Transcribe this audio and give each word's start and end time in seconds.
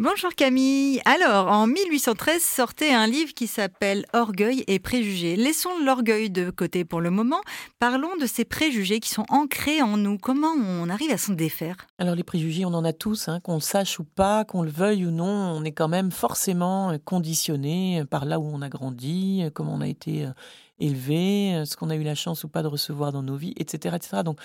Bonjour 0.00 0.32
Camille. 0.36 1.00
Alors, 1.06 1.48
en 1.48 1.66
1813 1.66 2.40
sortait 2.40 2.92
un 2.92 3.08
livre 3.08 3.34
qui 3.34 3.48
s'appelle 3.48 4.06
Orgueil 4.12 4.62
et 4.68 4.78
préjugés. 4.78 5.34
Laissons 5.34 5.76
l'orgueil 5.84 6.30
de 6.30 6.50
côté 6.50 6.84
pour 6.84 7.00
le 7.00 7.10
moment. 7.10 7.40
Parlons 7.80 8.14
de 8.20 8.26
ces 8.26 8.44
préjugés 8.44 9.00
qui 9.00 9.08
sont 9.08 9.24
ancrés 9.28 9.82
en 9.82 9.96
nous. 9.96 10.16
Comment 10.16 10.52
on 10.56 10.88
arrive 10.88 11.10
à 11.10 11.18
s'en 11.18 11.32
défaire? 11.32 11.74
Alors 11.98 12.14
les 12.14 12.22
préjugés, 12.22 12.64
on 12.64 12.74
en 12.74 12.84
a 12.84 12.92
tous, 12.92 13.26
hein, 13.26 13.40
qu'on 13.40 13.54
le 13.54 13.60
sache 13.60 13.98
ou 13.98 14.04
pas, 14.04 14.44
qu'on 14.44 14.62
le 14.62 14.70
veuille 14.70 15.04
ou 15.04 15.10
non, 15.10 15.26
on 15.26 15.64
est 15.64 15.72
quand 15.72 15.88
même 15.88 16.12
forcément 16.12 16.96
conditionné 17.04 18.04
par 18.08 18.24
là 18.24 18.38
où 18.38 18.44
on 18.44 18.62
a 18.62 18.68
grandi, 18.68 19.42
comment 19.52 19.74
on 19.74 19.80
a 19.80 19.88
été 19.88 20.26
euh, 20.26 20.30
élevé, 20.78 21.56
euh, 21.56 21.64
ce 21.64 21.76
qu'on 21.76 21.90
a 21.90 21.96
eu 21.96 22.04
la 22.04 22.14
chance 22.14 22.44
ou 22.44 22.48
pas 22.48 22.62
de 22.62 22.68
recevoir 22.68 23.10
dans 23.10 23.24
nos 23.24 23.34
vies, 23.34 23.54
etc., 23.56 23.96
etc. 23.96 24.22
Donc 24.24 24.38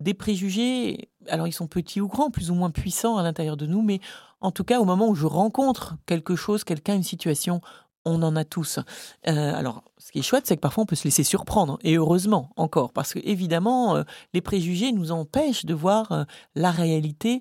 des 0.00 0.14
préjugés, 0.14 1.10
alors 1.28 1.46
ils 1.46 1.52
sont 1.52 1.66
petits 1.66 2.00
ou 2.00 2.08
grands, 2.08 2.30
plus 2.30 2.50
ou 2.50 2.54
moins 2.54 2.70
puissants 2.70 3.16
à 3.16 3.22
l'intérieur 3.22 3.56
de 3.56 3.66
nous, 3.66 3.82
mais 3.82 4.00
en 4.40 4.50
tout 4.50 4.64
cas 4.64 4.80
au 4.80 4.84
moment 4.84 5.08
où 5.08 5.14
je 5.14 5.26
rencontre 5.26 5.96
quelque 6.06 6.36
chose, 6.36 6.64
quelqu'un, 6.64 6.94
une 6.94 7.02
situation, 7.02 7.60
on 8.04 8.22
en 8.22 8.36
a 8.36 8.44
tous. 8.44 8.78
Euh, 9.26 9.54
alors, 9.54 9.82
ce 9.98 10.12
qui 10.12 10.20
est 10.20 10.22
chouette, 10.22 10.46
c'est 10.46 10.56
que 10.56 10.60
parfois 10.60 10.84
on 10.84 10.86
peut 10.86 10.96
se 10.96 11.04
laisser 11.04 11.24
surprendre, 11.24 11.78
et 11.82 11.96
heureusement 11.96 12.50
encore, 12.56 12.92
parce 12.92 13.12
que 13.12 13.20
évidemment, 13.24 13.96
euh, 13.96 14.04
les 14.34 14.40
préjugés 14.40 14.92
nous 14.92 15.10
empêchent 15.12 15.64
de 15.64 15.74
voir 15.74 16.12
euh, 16.12 16.24
la 16.54 16.70
réalité 16.70 17.40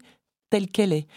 telle 0.49 0.67
qu'elle 0.67 0.93
est. 0.93 1.07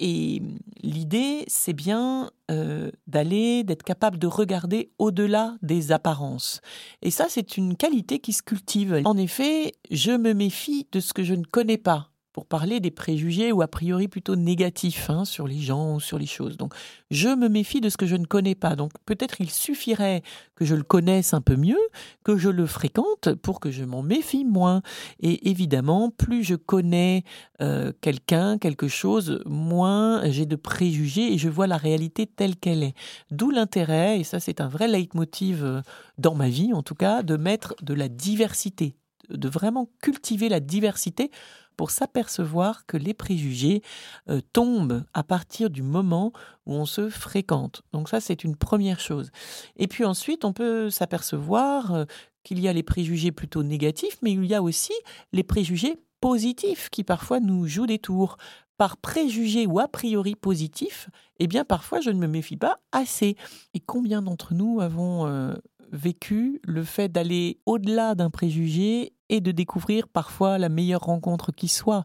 Et 0.00 0.42
l'idée, 0.84 1.44
c'est 1.48 1.72
bien 1.72 2.30
euh, 2.50 2.90
d'aller, 3.06 3.64
d'être 3.64 3.82
capable 3.82 4.18
de 4.18 4.26
regarder 4.26 4.92
au-delà 4.98 5.56
des 5.62 5.92
apparences. 5.92 6.60
Et 7.02 7.10
ça, 7.10 7.26
c'est 7.28 7.56
une 7.56 7.76
qualité 7.76 8.18
qui 8.20 8.32
se 8.32 8.42
cultive. 8.42 9.02
En 9.04 9.16
effet, 9.16 9.72
je 9.90 10.12
me 10.12 10.34
méfie 10.34 10.86
de 10.92 11.00
ce 11.00 11.12
que 11.12 11.24
je 11.24 11.34
ne 11.34 11.44
connais 11.44 11.78
pas 11.78 12.10
pour 12.34 12.46
parler 12.46 12.80
des 12.80 12.90
préjugés 12.90 13.52
ou 13.52 13.62
a 13.62 13.68
priori 13.68 14.08
plutôt 14.08 14.34
négatifs 14.34 15.08
hein, 15.08 15.24
sur 15.24 15.46
les 15.46 15.60
gens 15.60 15.94
ou 15.94 16.00
sur 16.00 16.18
les 16.18 16.26
choses. 16.26 16.56
Donc, 16.56 16.74
je 17.12 17.28
me 17.28 17.48
méfie 17.48 17.80
de 17.80 17.88
ce 17.88 17.96
que 17.96 18.06
je 18.06 18.16
ne 18.16 18.26
connais 18.26 18.56
pas. 18.56 18.74
Donc, 18.74 18.90
peut-être 19.06 19.40
il 19.40 19.50
suffirait 19.50 20.22
que 20.56 20.64
je 20.64 20.74
le 20.74 20.82
connaisse 20.82 21.32
un 21.32 21.40
peu 21.40 21.54
mieux, 21.54 21.78
que 22.24 22.36
je 22.36 22.48
le 22.48 22.66
fréquente 22.66 23.34
pour 23.34 23.60
que 23.60 23.70
je 23.70 23.84
m'en 23.84 24.02
méfie 24.02 24.44
moins. 24.44 24.82
Et 25.20 25.48
évidemment, 25.48 26.10
plus 26.10 26.42
je 26.42 26.56
connais 26.56 27.22
euh, 27.62 27.92
quelqu'un, 28.00 28.58
quelque 28.58 28.88
chose, 28.88 29.40
moins 29.46 30.28
j'ai 30.28 30.44
de 30.44 30.56
préjugés 30.56 31.32
et 31.32 31.38
je 31.38 31.48
vois 31.48 31.68
la 31.68 31.76
réalité 31.76 32.26
telle 32.26 32.56
qu'elle 32.56 32.82
est. 32.82 32.94
D'où 33.30 33.50
l'intérêt, 33.50 34.18
et 34.18 34.24
ça 34.24 34.40
c'est 34.40 34.60
un 34.60 34.68
vrai 34.68 34.88
leitmotiv 34.88 35.64
euh, 35.64 35.82
dans 36.18 36.34
ma 36.34 36.48
vie 36.48 36.72
en 36.72 36.82
tout 36.82 36.96
cas, 36.96 37.22
de 37.22 37.36
mettre 37.36 37.76
de 37.80 37.94
la 37.94 38.08
diversité, 38.08 38.96
de 39.28 39.48
vraiment 39.48 39.88
cultiver 40.00 40.48
la 40.48 40.60
diversité 40.60 41.30
pour 41.76 41.90
s'apercevoir 41.90 42.86
que 42.86 42.96
les 42.96 43.14
préjugés 43.14 43.82
euh, 44.28 44.40
tombent 44.52 45.04
à 45.12 45.22
partir 45.22 45.70
du 45.70 45.82
moment 45.82 46.32
où 46.66 46.74
on 46.74 46.86
se 46.86 47.08
fréquente. 47.08 47.82
Donc 47.92 48.08
ça, 48.08 48.20
c'est 48.20 48.44
une 48.44 48.56
première 48.56 49.00
chose. 49.00 49.30
Et 49.76 49.88
puis 49.88 50.04
ensuite, 50.04 50.44
on 50.44 50.52
peut 50.52 50.90
s'apercevoir 50.90 51.94
euh, 51.94 52.04
qu'il 52.42 52.60
y 52.60 52.68
a 52.68 52.72
les 52.72 52.82
préjugés 52.82 53.32
plutôt 53.32 53.62
négatifs, 53.62 54.18
mais 54.22 54.32
il 54.32 54.44
y 54.44 54.54
a 54.54 54.62
aussi 54.62 54.92
les 55.32 55.42
préjugés 55.42 55.96
positifs 56.20 56.90
qui 56.90 57.04
parfois 57.04 57.40
nous 57.40 57.66
jouent 57.66 57.86
des 57.86 57.98
tours. 57.98 58.36
Par 58.76 58.96
préjugés 58.96 59.68
ou 59.68 59.78
a 59.78 59.86
priori 59.86 60.34
positifs, 60.34 61.08
eh 61.38 61.46
bien 61.46 61.64
parfois 61.64 62.00
je 62.00 62.10
ne 62.10 62.18
me 62.18 62.26
méfie 62.26 62.56
pas 62.56 62.80
assez. 62.90 63.36
Et 63.72 63.78
combien 63.78 64.20
d'entre 64.20 64.52
nous 64.52 64.80
avons 64.80 65.28
euh, 65.28 65.54
vécu 65.94 66.60
le 66.64 66.82
fait 66.82 67.08
d'aller 67.08 67.60
au-delà 67.64 68.14
d'un 68.14 68.30
préjugé 68.30 69.12
et 69.30 69.40
de 69.40 69.52
découvrir 69.52 70.08
parfois 70.08 70.58
la 70.58 70.68
meilleure 70.68 71.02
rencontre 71.02 71.52
qui 71.52 71.68
soit. 71.68 72.04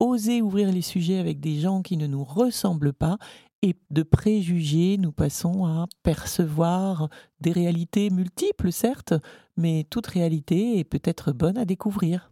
Oser 0.00 0.42
ouvrir 0.42 0.70
les 0.70 0.82
sujets 0.82 1.18
avec 1.18 1.40
des 1.40 1.60
gens 1.60 1.82
qui 1.82 1.96
ne 1.96 2.06
nous 2.06 2.24
ressemblent 2.24 2.92
pas 2.92 3.16
et 3.62 3.74
de 3.90 4.02
préjugés, 4.02 4.96
nous 4.98 5.12
passons 5.12 5.66
à 5.66 5.86
percevoir 6.02 7.08
des 7.40 7.50
réalités 7.50 8.10
multiples, 8.10 8.70
certes, 8.70 9.14
mais 9.56 9.84
toute 9.90 10.06
réalité 10.06 10.78
est 10.78 10.84
peut-être 10.84 11.32
bonne 11.32 11.58
à 11.58 11.64
découvrir. 11.64 12.30